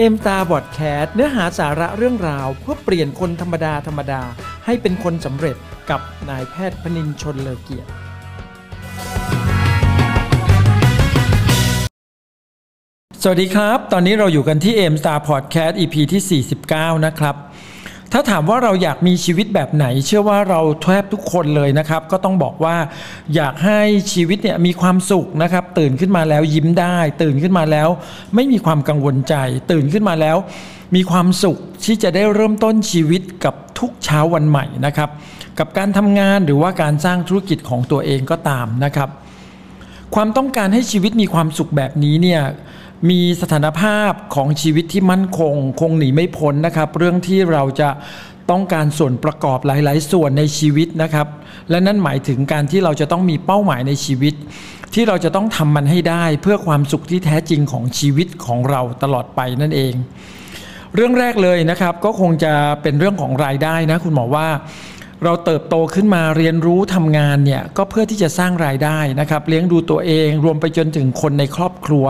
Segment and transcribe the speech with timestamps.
[0.00, 4.22] เอ็มตาบอดแคสเนื้อหาสาระเรื่องราว เพื่อเปลี่ยนคนธรรมดาธรรมดา
[4.64, 5.56] ให้เป็นคนสำเร็จ
[5.90, 7.90] กับนายแพทย์พนินชนเลอเกียรติ
[13.22, 16.42] สวัสดีครับ ตอนนี้เราอยู่กันที่เอ็มตาพอดแคสต์ EP ที่
[16.98, 17.34] 49 นะครับ
[18.12, 22.76] ถ้าถามว่าเราอยากมีชีวิตแบบไหน เชื่อว่าเราแทบทุกคนเลยนะครับ ก็ต้องบอกว่า
[23.34, 23.80] อยากให้
[24.12, 27.88] ชีวิตเนี่ยมีความสุขนะครับ ตื่นขึ้นมาแล้วยิ้มได้ ตื่นขึ้นมาแล้ว
[28.34, 29.34] ไม่มีความกังวลใจ
[29.70, 30.36] ตื่นขึ้นมาแล้ว
[30.94, 35.10] มีความสุขที่จะได้เริ่มต้นชีวิตกับทุกเช้าวันใหม่นะครับ
[35.58, 39.08] กับการทำงานหรือว่าการสร้างธุรกิจของตัวเองก็ตามนะครับ
[40.14, 42.40] ความต้องการให้ชีวิตมีความสุขแบบนี้เนี่ย
[43.10, 47.90] มีสถานภาพของชีวิตที่มั่นคง คงหนีไม่พ้นนะครับ เรื่องที่เราจะ
[48.50, 51.26] ต้องการส่วนประกอบหลาย ๆ ส่วนในชีวิตนะครับ
[51.70, 54.34] และนั่นหมายถึงการที่เราจะต้องมีเป้าหมายในชีวิต
[54.94, 59.94] ที่เราจะต้องทำมันให้ได้เพื่อความสุขที่แท้จริงของชีวิตของเราตลอดไปนั่นเอง
[60.94, 64.48] เรื่องแรกเลยนะครับ ก็คงจะเป็นเรื่องของรายได้นะคุณหมอว่า
[65.24, 72.06] เราเติบโตขึ้นมาเรียนรู้ทำงานเนี่ยก็เพื่อที่จะสร้างรายได้นะครับ เลี้ยงดูตัวเองรวมไปจนถึงคนในครอบครัว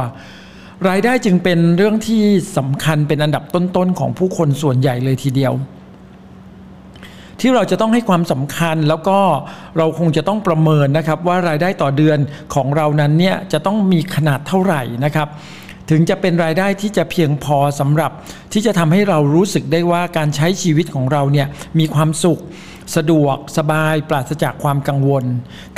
[0.87, 2.23] รายได้จึงเป็นเรื่องที่
[2.57, 5.53] สำคัญเป็นอันดับต้นๆของผู้คนส่วนใหญ่เลยทีเดียว
[7.41, 9.19] ที่เราจะต้องให้ความสำคัญแล้วก็
[9.79, 12.19] เราคงจะต้องประเมินนะครับว่ารายได้ต่อเดือน
[12.55, 15.29] ของเรานั้นเนี่ยจะต้องมีขนาดเท่าไหร่นะครับ
[15.91, 18.11] ถึงจะเป็นรายได้ที่จะเพียงพอสำหรับ
[18.53, 22.41] ที่จะทำให้เรารู้สึกได้ว่าการใช้ชีวิตของเราเนี่ยมีความสุข
[22.97, 25.25] สะดวกสบายปราศจากความกังวล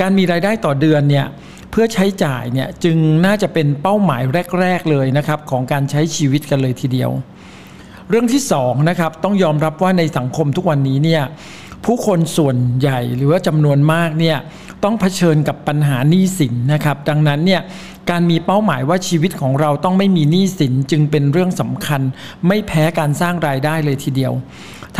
[0.00, 1.26] การมีรายได้ต่อเดือนเนี่ย
[1.70, 4.22] เพื่อใช้จ่ายเนี่ยจึงน่าจะเป็นเป้าหมาย
[4.60, 7.10] แรก ๆเลยนะครับของการใช้ชีวิตกันเลยทีเดียว
[8.08, 11.22] เรื่องที่2นะครับต้องยอมรับว่าในสังคมทุกวันนี้เนี่ย
[11.84, 14.36] ผู้คนส่วนใหญ่หรือว่าจำนวนมากเนี่ย
[14.84, 17.62] ต้องเผชิญกับปัญหาหนี้สินนะครับ ดังนั้นเนี่ย
[18.10, 22.00] การมีเป้าหมายว่าชีวิตของเราต้องไม่มีหนี้สินจึงเป็นเรื่องสำคัญ
[22.48, 24.32] ไม่แพ้การสร้างรายได้เลยทีเดียว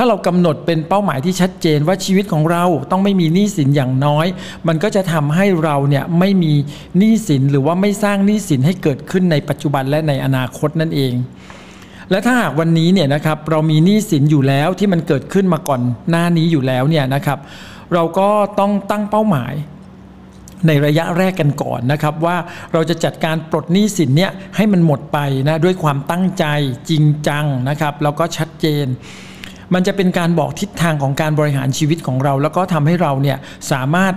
[0.02, 4.26] ถ้าเรากำหนดเป็นเป้าหมายที่ชัดเจนว่าชีวิตของเราต้องไม่มีหนี้สินอย่างน้อย
[4.68, 6.52] มันก็จะทำให้เราเนี่ยไม่มี
[6.98, 11.12] หนี้สินหรือว่าไม่สร้างหนี้สินให้เกิดขึ้นในปัจจุบันและในอนาคตนั่นเอง
[12.10, 17.38] และถ้าหากวันนี้เนี่ยนะครับเรามีหนี้สินอยู่แล้วที่มันเกิดขึ้นมาก่อนหน้านี้อยู่แล้วเนี่ยนะครับ
[17.94, 18.28] เราก็
[18.58, 19.54] ต้องตั้งเป้าหมาย
[20.66, 22.36] ในระยะแรกกันก่อนนะครับว่า
[22.72, 25.18] เราจะจัดการปลดหนี้สินเนี่ยให้มันหมดไป
[25.48, 26.44] นะด้วยความตั้งใจ
[26.90, 28.86] จริงจังนะครับแล้วก็ชัดเจน
[29.74, 33.38] มันจะเป็นการบอกทิศทางของการบริหารชีวิตของเรา แล้วก็ทำให้เราเนี่ย
[33.72, 34.14] สามารถ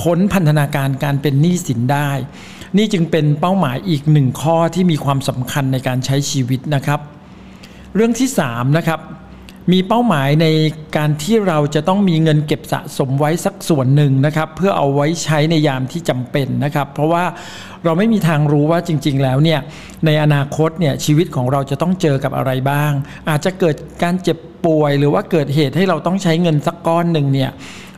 [0.00, 2.10] พ้นพันธนาการการเป็นหนี้สินได้
[2.76, 7.00] นี่จึงเป็นเป้าหมายอีกหนึ่งข้อที่มีความสำคัญในการใช้ชีวิตนะครับ
[7.94, 9.00] เรื่องที่3นะครับ
[9.72, 10.46] มีเป้าหมายใน
[10.96, 17.24] การที่เราจะต้องมีเงินเก็บสะสมไว้สักส่วนหนึ่งนะครับ เพื่อเอาไว้ใช้ในยามที่จำเป็นนะครับ เพราะว่า
[17.84, 19.60] เราไม่มีทางรู้ว่าจริง ๆ แล้วเนี่ย
[20.06, 22.92] ในอนาคตเนี่ยชีวิตของเราจะต้องเจอกับอะไรบ้าง
[23.28, 27.50] อาจจะเกิดการเจ็บป่วย หรือว่าเกิดเหตุให้เราต้องใช้เงินสักก้อนหนึ่งเนี่ย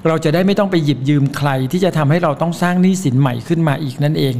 [0.08, 4.34] เราจะได้ไม่ต้องไปหยิบยืมใคร ที่จะทำให้เราต้องสร้างหนี้สินใหม่ขึ้นมาอีกนั่นเอง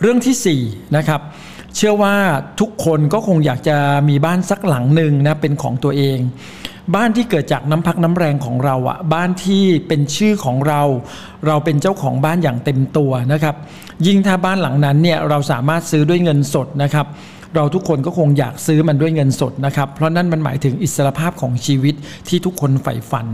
[0.00, 1.20] เรื่องที่4นะครับ
[1.76, 2.14] เชื่อว่า
[2.60, 3.76] ทุกคนก็คงอยากจะ
[4.08, 6.18] มีบ้านสักหลังหนึ่งนะเป็นของตัวเอง
[6.94, 10.82] บ้านที่เกิดจากน้ำพักน้ำแรงของเราอะบ้านที่เป็นชื่อของเรา
[11.46, 13.54] เราเป็นเจ้าของบ้านอย่างเต็มตัวนะครับ
[14.06, 17.06] ยิ่งถ้าบ้านหลังนั้นเนี่ยเราสามารถซื้อด้วยเงินสดนะครับ
[17.56, 21.94] เราทุกคนก็คงอยากซื้อมันด้วยเงินสดนะครับ เพราะนั่นมันหมายถึงอิสรภาพของชีวิต
[22.28, 23.26] ที่ทุกคนใฝ่ฝัน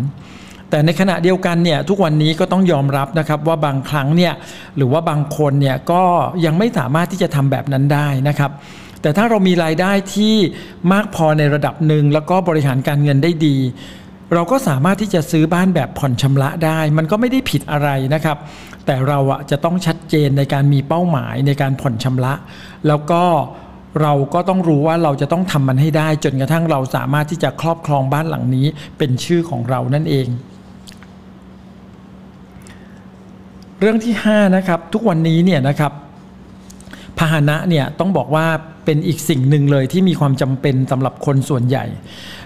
[0.71, 4.33] แต่ในขณะเดียวกันเนี่ยทุกวันนี้ก็ต้องยอมรับนะครับว่าบางครั้งเนี่ย
[4.77, 6.03] หรือว่าบางคนเนี่ยก็
[6.45, 8.51] ยังไม่สามารถที่จะทำแบบนั้นได้นะครับ
[9.03, 10.34] แต่ถ้าเรามีรายได้ที่
[10.93, 13.57] มากพอในระดับหนึ่งแล้วก็บริหารการเงินได้ดี
[14.34, 18.39] เราก็สามารถที่จะซื้อบ้านแบบผ่อนชำระได้ มันก็ไม่ได้ผิดอะไรนะครับ
[18.87, 22.34] แต่เราอะจะต้องชัดเจนในการมีเป้าหมายในการผ่อนชำระ
[22.87, 23.23] แล้วก็
[24.03, 28.67] เราก็ต้องรู้ว่าเราจะต้องทำมันให้ได้ จนกระทั่งเราสามารถที่จะครอบครองบ้านหลังนี้
[28.99, 30.27] เป็นชื่อของเรานั่นเอง
[33.81, 35.93] เรื่องที่5นะครับทุกวันนี้เนี่ยนะครับ
[37.19, 38.47] พาหนะเนี่ยต้องบอกว่า
[38.89, 41.85] เป็นอีกสิ่งหนึ่งเลยที่มีความจำเป็นสำหรับคนส่วนใหญ่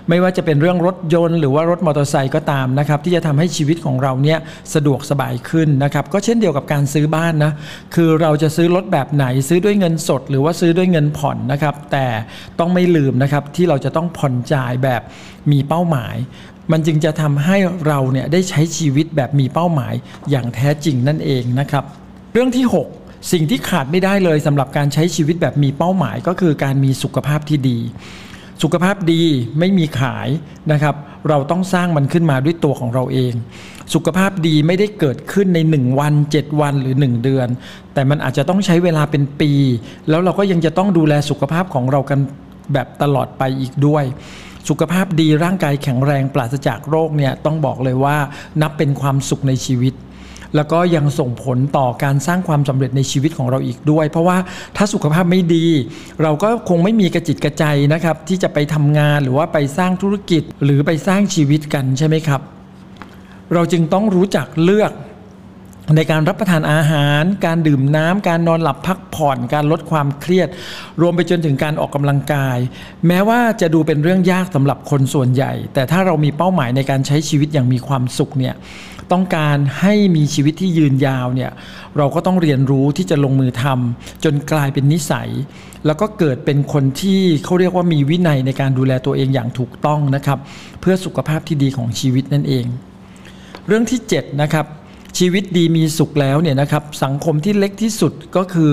[0.08, 4.38] ไม่ว่าจะเป็นเรื่องรถยนต์หรือว่ารถมอเตอร์ไซค์ก็ตามนะครับ ที่จะทำให้ชีวิตของเราเนี่ย
[4.74, 7.52] สะดวกสบายขึ้นนะครับ ก็เช่นเดียวกับการซื้อบ้านนะ
[7.94, 12.06] คือเราจะซื้อรถแบบไหนซื้อด้วยเงินสด หรือว่าซื้อด้วยเงินผ่อนนะครับ แต่
[12.58, 15.02] ต้องไม่ลืมนะครับที่เราจะต้องผ่อนจ่ายแบบ
[15.52, 16.16] มีเป้าหมาย
[16.72, 17.56] มันจึงจะทำให้
[17.86, 19.94] เราเนี่ยได้ใช้ชีวิตแบบมีเป้าหมาย
[20.30, 21.84] อย่างแท้จริงนั่นเองนะครับ
[22.32, 27.78] เรื่องที่ 6 สิ่งที่ขาดไม่ได้เลยสำหรับการใช้ชีวิตแบบมีเป้าหมายก็คือการมีสุขภาพที่ดี
[28.62, 29.22] สุขภาพดี
[29.58, 30.28] ไม่มีขาย
[30.72, 30.94] นะครับ
[31.28, 33.32] เราต้องสร้างมันขึ้นมาด้วยตัวของเราเอง
[33.94, 37.48] สุขภาพดีไม่ได้เกิดขึ้นใน 1 วัน 7 วันหรือ 1 เดือน
[37.94, 39.52] แต่มันอาจจะต้องใช้เวลาเป็นปี
[40.08, 42.18] แล้วเราก็ยังจะต้องดูแลสุขภาพของเรากัน
[42.72, 44.04] แบบตลอดไปอีกด้วย
[44.68, 48.16] สุขภาพดีร่างกายแข็งแรงปราศจากโรคเนี่ยต้องบอกเลยว่า
[48.62, 49.94] นับเป็นความสุขในชีวิต
[50.56, 54.36] แล้วก็ยังส่งผลต่อการสร้างความสำเร็จในชีวิตของเราอีกด้วย เพราะว่า
[54.76, 55.66] ถ้าสุขภาพไม่ดี
[56.22, 62.40] เราก็คงไม่มีกระจิตกระใจนะครับ ที่จะไปทำงานหรือว่าไปสร้างธุรกิจหรือไปสร้างชีวิตกันใช่ไหมครับ
[63.54, 64.92] เราจึงต้องรู้จักเลือก
[65.96, 70.48] ในการรับประทานอาหาร การดื่มน้ำการนอนหลับพักผ่อน การลดความเครียด
[71.00, 72.58] รวมไปจนถึงการออกกำลังกาย
[73.06, 78.54] แม้ว่าจะดูเป็นเรื่องยากสำหรับคนส่วนใหญ่ แต่ถ้าเรามีเป้าหมายในการใช้ชีวิตอย่างมีความสุขเนี่ย
[79.12, 81.50] ต้องการให้มีชีวิตที่ยืนยาวเนี่ย
[81.96, 85.28] เราก็ต้องเรียนรู้ที่จะลงมือทำจนกลายเป็นนิสัย
[85.86, 90.38] แล้วก็เกิดเป็นคนที่เขาเรียกว่ามีวินัยในการดูแลตัวเองอย่างถูกต้องนะครับ
[90.80, 92.64] เพื่อสุขภาพที่ดีของชีวิตนั่นเอง
[93.66, 94.66] เรื่องที่7นะครับ
[95.18, 98.70] ชีวิตดีมีสุขแล้วเนี่ยนะครับสังคมที่เล็กที่สุดก็คือ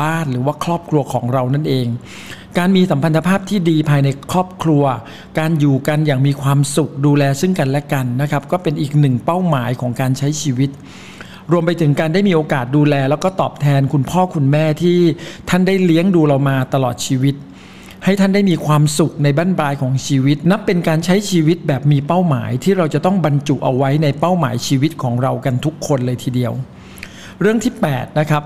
[0.00, 1.86] บ้านหรือว่าครอบครัวของเรานั่นเอง
[2.58, 4.84] การมีสัมพันธภาพที่ดีภายในครอบครัว
[5.38, 10.70] การอยู่กันอย่างมีความสุขดูแลซึ่งกันและกันนะครับ ก็เป็นอีกหนึ่งเป้าหมายของการใช้ชีวิต
[11.52, 14.98] รวมไปถึงการได้มีโอกาสดูแล แล้วก็ตอบแทนคุณพ่อคุณแม่ที่
[15.48, 17.34] ท่านได้เลี้ยงดูเรามาตลอดชีวิต
[18.04, 26.52] ให้ท่านได้มีความสุขในบั้นปลายของชีวิต นับเป็นการใช้ชีวิตแบบมีเป้าหมายที่เราจะต้องบรรจุเอาไว้ในเป้าหมายชีวิตของเรากันทุกคนเลยทีเดียว
[27.40, 28.44] เรื่องที่ 8 นะครับ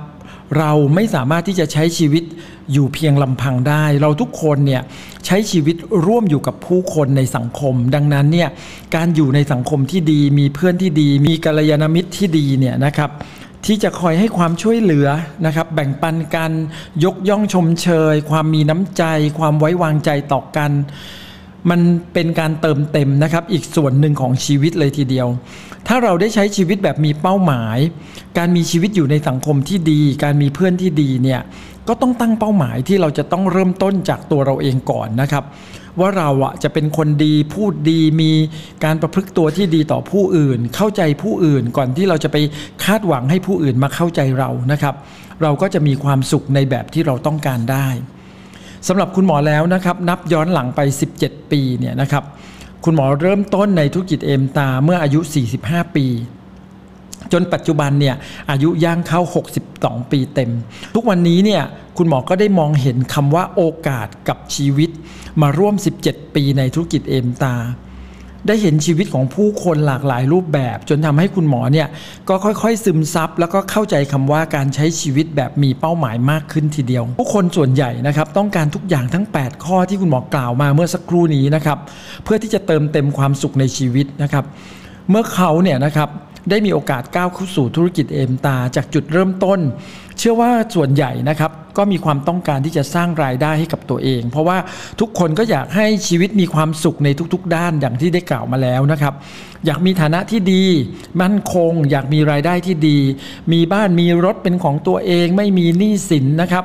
[0.59, 2.25] เราไม่สามารถที่จะใช้ชีวิต
[2.73, 4.83] อยู่เพียงลำพังได้ เราทุกคนเนี่ย
[5.27, 5.77] ใช้ชีวิต
[6.07, 8.49] ร่วมอยู่กับผู้คนในสังคม ดังนั้นเนี่ย
[8.97, 13.11] การอยู่ในสังคมที่ดี มีเพื่อนที่ดี มีกัลยาณมิตรที่ดีเนี่ยนะครับ
[13.67, 15.09] ที่จะคอยให้ความช่วยเหลือ
[15.47, 16.51] นะครับ แบ่งปันกัน
[17.05, 19.03] ยกย่องชมเชย ความมีน้ำใจ
[19.39, 20.71] ความไว้วางใจต่อกัน
[21.71, 21.81] มัน
[22.13, 25.29] เป็นการเติมเต็มนะครับ อีกส่วนหนึ่งของชีวิตเลยทีเดียว
[25.89, 27.79] ถ้าเราได้ใช้ชีวิตแบบมีเป้าหมาย
[28.39, 31.41] การมีชีวิตอยู่ในสังคมที่ดี การมีเพื่อนที่ดีเนี่ย
[31.89, 35.45] ก็ต้องตั้งเป้าหมายที่เราจะต้องเริ่มต้นจากตัวเราเองก่อนนะครับ
[36.01, 38.33] ว่าเราอะจะเป็นคนดีพูดดีมี
[38.85, 42.37] การประพฤติตัวที่ดีต่อผู้อื่น เข้าใจผู้อื่นก่อนที่เราจะไป
[42.85, 44.95] คาดหวังให้ผู้อื่นมาเข้าใจเรานะครับ
[45.43, 47.89] เราก็จะมีความสุขในแบบที่เราต้องการได้
[48.89, 50.81] สำหรับคุณหมอแล้วนะครับ นับย้อนหลังไป
[51.19, 52.25] 17 ปีเนี่ยนะครับ
[52.85, 55.21] คุณหมอเริ่มต้นในธุรกิจเอมตาเมื่ออายุ
[55.59, 56.07] 45 ปี
[57.33, 58.15] จนปัจจุบันเนี่ย
[58.51, 59.21] อายุย่างเข้า
[59.65, 60.51] 62 ปีเต็ม
[60.95, 61.63] ทุกวันนี้เนี่ย
[61.99, 64.91] คุณหมอก็ได้มองเห็นคำว่าโอกาสกับชีวิต
[65.43, 65.75] มาร่วม
[66.05, 67.57] 17 ปีในธุรกิจเอมตา
[68.49, 71.89] ได้เห็นชีวิตของผู้คนหลากหลายรูปแบบ จนทำให้คุณหมอเนี่ย
[72.29, 81.79] ก็ค่อยๆ ซึมซับแล้วก็เข้าใจคำว่าการใช้ชีวิตแบบมีเป้าหมายมากขึ้นทีเดียว ผู้คนส่วนใหญ่นะครับต้องการทุกอย่างทั้ง 8 ข้อที่คุณหมอกล่าวมาเมื่อสักครู่นี้นะครับ
[82.25, 84.45] เพื่อที่จะเติมเต็มความสุขในชีวิตนะครับ
[85.11, 86.09] เมื่อเขาเนี่ยนะครับ
[86.51, 89.61] ได้มีโอกาสก้าวเข้าสู่ธุรกิจเอมตา จากจุดเริ่มต้น
[90.19, 94.59] เชื่อว่าส่วนใหญ่นะครับก็มีความต้องการที่จะสร้างรายได้ให้กับตัวเอง เพราะว่า
[95.01, 99.15] ทุกคนก็อยากให้ชีวิตมีความสุขในทุก ๆ ด้านอย่างที่ได้กล่าวมาแล้วนะครับ
[99.67, 100.65] อยากมีฐานะที่ดี
[101.23, 102.99] มั่นคง อยากมีรายได้ที่ดี
[103.53, 106.65] มีบ้านมีรถเป็นของตัวเอง ไม่มีหนี้สินนะครับ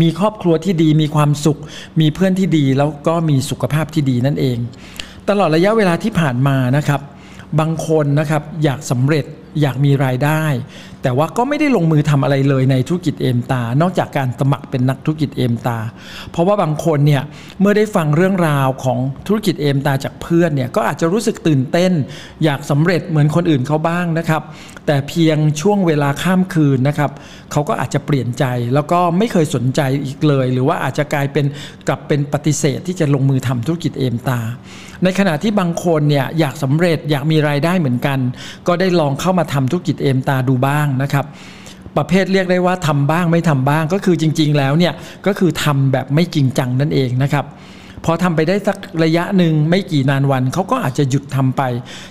[0.00, 1.58] มีครอบครัวที่ดีมีความสุข
[2.00, 4.58] มีเพื่อนที่ดีแล้วก็มีสุขภาพที่ดีนั่นเอง
[5.28, 7.00] ตลอดระยะเวลาที่ผ่านมานะครับ
[7.60, 9.24] บางคนนะครับอยากสำเร็จ
[9.60, 10.42] อยากมีรายได้
[11.02, 15.78] แต่ว่าก็ไม่ได้ลงมือทำอะไรเลยในธุรกิจเอมตา นอกจากการสมัครเป็นนักธุรกิจเอมตา
[16.30, 17.22] เพราะว่าบางคนเนี่ย
[17.60, 21.92] เมื่อได้ฟังเรื่องราวของธุรกิจเอมตาจากเพื่อนเนี่ยก็อาจจะรู้สึกตื่นเต้น
[22.44, 24.42] อยากสำเร็จเหมือนคนอื่นเขาบ้างนะครับ
[24.86, 27.10] แต่เพียงช่วงเวลาข้ามคืนนะครับ
[27.52, 28.44] เขาก็อาจจะเปลี่ยนใจ
[28.74, 31.46] แล้วก็ไม่เคยสนใจอีกเลย หรือว่าอาจจะกลายเป็น
[31.88, 34.40] กลับเป็นปฏิเสธที่จะลงมือทำธุรกิจเอมตา
[35.04, 38.18] ในขณะที่บางคนเนี่ยอยากสำเร็จอยากมีรายได้เหมือนกัน
[38.66, 41.24] ก็ได้ลองเข้ามาทำธุรกิจเอมตาดูบ้างนะครับ
[41.96, 44.94] ประเภทเรียกได้ว่าทำบ้างไม่ทำบ้างก็คือจริง ๆ แล้วเนี่ย
[45.26, 47.46] ก็คือทำแบบไม่จริงจังนั่นเองนะครับ
[48.06, 51.62] พอทำไปได้สักระยะหนึ่งไม่กี่นานวันเขาก็อาจจะหยุดทำไป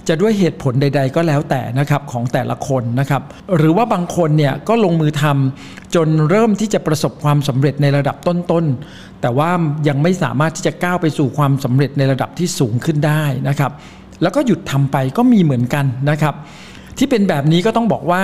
[0.08, 3.22] จะด้วยเหตุผลใด ๆ ก็แล้วแต่นะครับของแต่ละคนนะครับ
[3.58, 9.50] หรือว่าบางคนเนี่ยก็ลงมือทำจนเริ่มที่จะประสบความสำเร็จในระดับต้นๆแต่ว่า
[9.88, 13.72] ยังไม่สามารถที่จะก้าวไปสู่ความสำเร็จในระดับที่สูงขึ้นได้นะครับ
[14.22, 16.36] แล้วก็หยุดทำไปก็มีเหมือนกันนะครับ
[16.98, 18.22] ที่เป็นแบบนี้ก็ต้องบอกว่า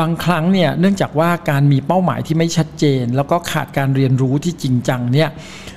[0.00, 5.28] บางครั้งเนี่ยเนื่องจากว่าการมีเป้าหมายที่ไม่ชัดเจน แล้วก็ขาดการเรียนรู้ที่จริงจังเนี่ย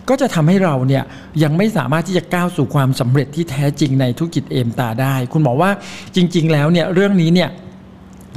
[0.10, 1.03] ก็จะทำให้เราเนี่ย
[1.43, 5.72] ยังไม่สามารถที่จะก้าวสู่ความสำเร็จที่แท้จริงในธุรกิจเอมตาได้ คุณบอกว่า
[6.15, 7.50] จริง ๆ แล้วเนี่ยเรื่องนี้เนี่ย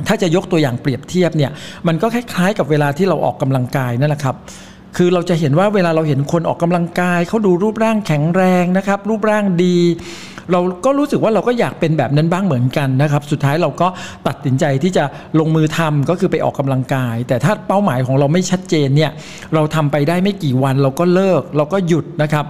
[0.06, 1.50] ถ้าจะยกตัวอย่างเปรียบเทียบเนี่ย
[1.86, 4.36] มันก็คล้ายๆ กับเวลาที่เราออกกำลังกายนั่นแหละครับ
[4.96, 9.78] คือเราจะเห็นว่าเวลาเราเห็นคนออกกำลังกายเขาดูรูปร่างแข็งแรงนะครับรูปร่างดี
[10.52, 13.88] เราก็รู้สึกว่าเราก็อยากเป็นแบบนั้นบ้างเหมือนกันนะครับ สุดท้ายเราก็
[14.26, 15.04] ตัดสินใจที่จะ
[15.38, 19.10] ลงมือทำก็คือไปออกกำลังกาย แต่ถ้าเป้าหมายของเราไม่ชัดเจนเนี่ย
[19.54, 22.46] เราทำไปได้ไม่กี่วันเราก็เลิกเราก็หยุดนะครับ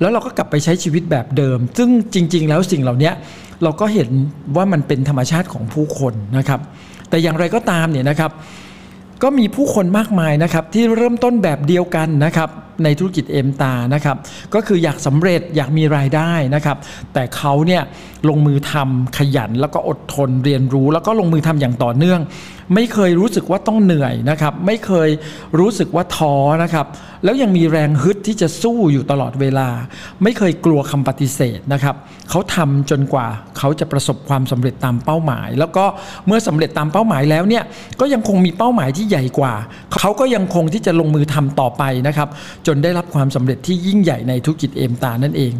[0.00, 3.10] แล้วเราก็กลับไปใช้ชีวิตแบบเดิม ซึ่งจริง ๆ แล้วสิ่งเหล่านี้
[3.62, 4.08] เราก็เห็น
[4.56, 6.60] ว่ามันเป็นธรรมชาติของผู้คนนะครับ
[7.08, 8.30] แต่อย่างไรก็ตามเนี่ยนะครับ
[9.22, 12.50] ก็มีผู้คนมากมายนะครับ ที่เริ่มต้นแบบเดียวกันนะครับ
[12.84, 14.16] ในธุรกิจเอ็มตานะครับ
[14.54, 16.76] ก็คืออยากสำเร็จอยากมีรายได้นะครับ
[17.14, 17.82] แต่เขาเนี่ย
[18.28, 22.20] ลงมือทำขยันแล้วก็อดทนเรียนรู้ แล้วก็ลงมือทำอย่างต่อเนื่อง
[22.74, 25.08] ไม่เคยรู้สึกว่าต้องเหนื่อยนะครับไม่เคย
[25.58, 26.86] รู้สึกว่าท้อนะครับ
[27.24, 29.68] แล้วยังมีแรงฮึดที่จะสู้อยู่ตลอดเวลา
[30.22, 31.94] ไม่เคยกลัวคำปฏิเสธนะครับ
[32.30, 33.26] เขาทำจนกว่า
[33.58, 35.84] เขาจะประสบความสำเร็จตามเป้าหมาย แล้วก็
[36.26, 37.64] เมื่อสำเร็จตามเป้าหมายแล้วเนี่ย
[38.00, 39.54] ก็ยังคงมีเป้าหมายที่ใหญ่กว่า
[40.00, 42.28] เขาก็ยังคงที่จะลงมือทำต่อไปนะครับ
[42.66, 45.54] จนได้รับความสำเร็จที่ยิ่งใหญ่ในธุรกิจเอมตานั่นเอง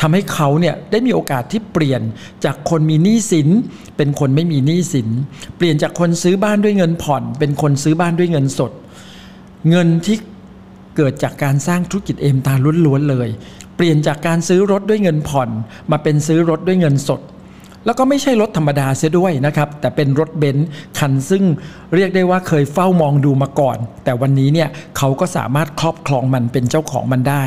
[0.00, 2.02] ทำให้เขาเนี่ยได้มีโอกาสที่เปลี่ยน
[2.44, 3.48] จากคนมีหนี้สิน
[3.96, 5.08] เป็นคนไม่มีหนี้สิน
[5.56, 8.72] เปลี่ยนจากคนซื้อบ้านด้วยเงินผ่อน เป็นคนซื้อบ้านด้วยเงินสด
[9.70, 10.16] เงินที่
[10.96, 12.54] เกิดจากการสร้างธุรกิจเอมตา
[12.86, 13.28] ล้วนๆเลย
[13.76, 15.48] เปลี่ยนจากการซื้อรถด้วยเงินผ่อน
[15.90, 17.20] มาเป็นซื้อรถด้วยเงินสด
[17.86, 20.68] แล้วก็ไม่ใช่รถธรรมดาเสียด้วยนะครับ แต่เป็นรถเบนซ์
[20.98, 21.44] คันซึ่ง
[21.94, 27.44] เรียกได้ว่าเคยเฝ้ามองดูมาก่อน แต่วันนี้เนี่ยเขาก็สามารถครอบครองมันเป็นเจ้าของมันได้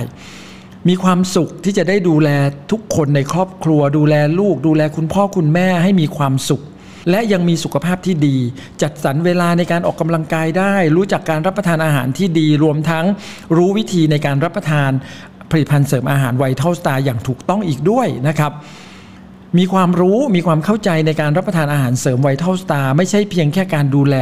[0.88, 2.30] มีความสุขที่จะได้ดูแล
[2.72, 6.62] ทุกคนในครอบครัว ดูแลลูก ดูแลคุณพ่อคุณแม่ให้มีความสุข
[7.10, 8.38] และยังมีสุขภาพที่ดี
[8.82, 13.06] จัดสรรเวลาในการออกกำลังกายได้ รู้จักการรับประทานอาหารที่ดี รวมทั้ง
[13.58, 14.92] รู้วิธีในการรับประทาน
[15.52, 18.52] ผลิตภัณฑ์เสริมอาหารไวท์เทลสตาร์อย่างถูกต้องอีกด้วยนะครับ
[19.58, 24.16] มีความรู้มีความเข้าใจในการรับประทานอาหารเสริมไวท์เทลสตาร์ไม่ใช่เพียงแค่การดูแล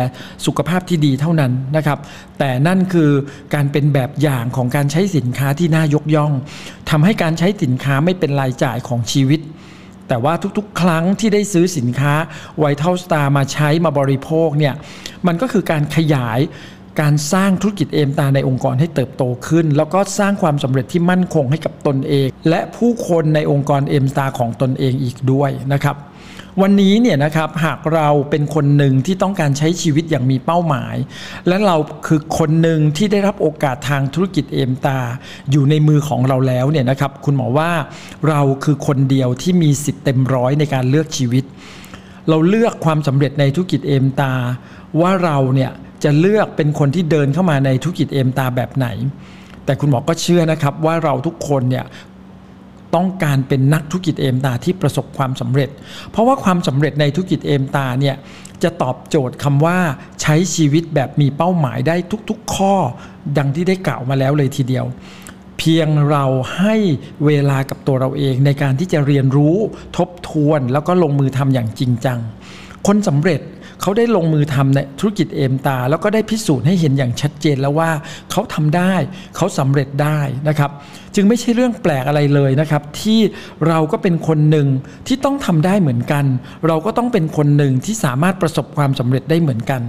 [0.45, 1.99] สุขภาพที่ดีเท่านั้นนะครับ
[2.39, 3.11] แต่นั่นคือ
[3.53, 6.31] การเป็นแบบอย่างของการใช้สินค้าที่น่ายกย่อง
[6.89, 9.39] ทำให้การใช้สินค้าไม่เป็นรายจ่ายของชีวิต
[10.07, 12.13] แต่ว่าทุกๆ ครั้งที่ได้ซื้อสินค้า
[12.59, 14.73] ไวท์เทลสตาร์มาใช้มาบริโภคเนี่ย
[15.27, 16.39] มันก็คือการขยาย
[16.99, 25.97] การสร้างธุรกิจเอมตาในองค์กรให้เติบโตขึ้น แล้วก็สร้างความสำเร็จที่มั่นคงให้กับตนเอง และผู้คนในองค์กรเอมตาของตนเองอีกด้วยนะครับ
[26.61, 30.95] วันนี้เนี่ยนะครับหากเราเป็นคนหนึ่งที่ต้องการใช้ชีวิตอย่างมีเป้าหมาย
[31.47, 31.75] และเรา
[32.07, 34.97] คือคนหนึ่งที่ได้รับโอกาสทางธุรกิจเอมตา
[35.51, 37.71] อยู่ในมือของเราแล้วเนี่ยนะครับคุณหมอว่า
[38.29, 41.43] เราคือคนเดียวที่มีสิทธิ์เต็มร้อยในการเลือกชีวิต
[42.29, 44.33] เราเลือกความสำเร็จในธุรกิจเอมตา
[45.01, 45.71] ว่าเราเนี่ย
[46.03, 48.87] จะเลือกเป็นคนที่เดินเข้ามาในธุรกิจเอมตาแบบไหน
[49.65, 51.85] แต่คุณหมอก็เชื่อนะครับว่าเราทุกคนเนี่ย
[52.95, 55.69] ต้องการเป็นนักธุรกิจเอมตาที่ประสบความสำเร็จ
[56.11, 58.15] เพราะว่าความสำเร็จในธุรกิจเอมตาเนี่ย
[58.63, 59.77] จะตอบโจทย์คำว่า
[60.21, 61.95] ใช้ชีวิตแบบมีเป้าหมายได้
[62.29, 62.75] ทุกๆ ข้อ
[63.37, 64.85] ดังที่ได้กล่าวมาแล้วเลยทีเดียว
[65.57, 66.25] เพียงเรา
[66.57, 66.75] ให้
[67.25, 69.55] เวลากับตัวเราเองในการที่จะเรียนรู้
[69.97, 72.19] ทบทวนแล้วก็ลงมือทำอย่างจริงจัง
[72.87, 73.41] คนสำเร็จ
[73.81, 77.89] เขาได้ลงมือทำในธุรกิจเอมตา แล้วก็ได้พิสูจน์ให้เห็นอย่างชัดเจนแล้วว่า
[78.31, 78.93] เขาทำได้
[79.35, 80.71] เขาสำเร็จได้นะครับ
[81.15, 83.19] จึงไม่ใช่เรื่องแปลกอะไรเลยนะครับ ที่
[83.67, 84.67] เราก็เป็นคนหนึ่ง
[85.07, 86.25] ที่ต้องทำได้เหมือนกัน
[86.67, 89.81] เราก็ต้องเป็นคนหนึ่งที่สามารถประสบความสำเร็จได้เหมือนกัน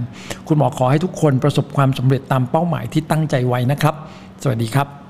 [0.47, 3.95] คุณหมอขอให้ทุกคนประสบความสำเร็จตามเป้าหมายที่ตั้งใจไว้นะครับ
[4.43, 5.02] สวัสดีครับ